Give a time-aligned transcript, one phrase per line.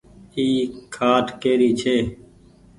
[0.35, 0.45] اي
[0.95, 1.95] کآٽ ڪيري ڇي۔